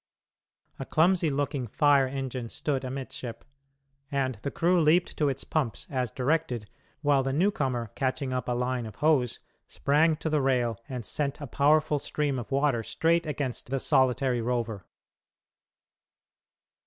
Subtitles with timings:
[0.79, 3.43] A clumsy looking fire engine stood amidship,
[4.11, 6.67] and the crew leaped to its pumps as directed,
[7.03, 9.37] while the newcomer, catching up a line of hose,
[9.67, 14.41] sprang to the rail and sent a powerful stream of water straight against the solitary
[14.41, 14.87] rover.